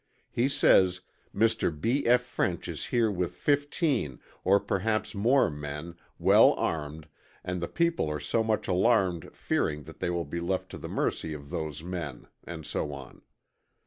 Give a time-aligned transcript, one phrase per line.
[0.31, 1.01] He says
[1.31, 1.69] "Mr.
[1.79, 2.07] B.
[2.07, 2.23] F.
[2.23, 7.07] French is here with fifteen, or perhaps, more men, well armed,
[7.43, 10.89] and the people are so much alarmed fearing that they will be left to the
[10.89, 13.21] mercy of those men" and so on.